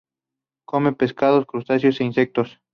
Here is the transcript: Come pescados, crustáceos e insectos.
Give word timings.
Come 0.71 0.93
pescados, 0.93 1.45
crustáceos 1.51 1.99
e 2.01 2.05
insectos. 2.09 2.49